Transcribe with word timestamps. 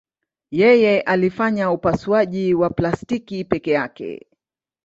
Yeye 0.51 1.01
alifanya 1.01 1.71
upasuaji 1.71 2.53
wa 2.53 2.69
plastiki 2.69 3.43
peke 3.45 3.71
yake. 3.71 4.27